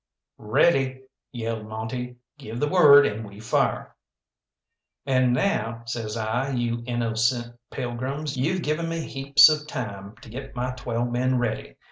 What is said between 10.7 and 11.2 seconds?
twelve